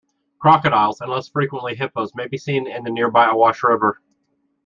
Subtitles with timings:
[0.39, 4.01] Crocodiles and, less frequently, hippos may be seen in the nearby Awash River.